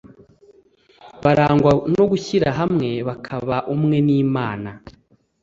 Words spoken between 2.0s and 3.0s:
gushyira hamwe